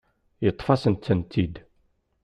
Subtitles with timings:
[0.45, 1.55] Yeṭṭef-asent-tt-id.